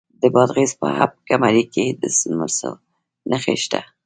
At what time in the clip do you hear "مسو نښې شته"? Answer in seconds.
2.39-3.81